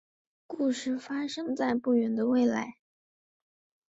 [0.47, 2.77] 故事发生在不远的未来。